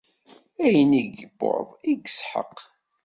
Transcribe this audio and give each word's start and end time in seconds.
Ayen 0.63 0.91
i 1.01 1.03
yewɛed 1.03 1.67
i 1.91 1.93
Isḥaq. 2.07 2.57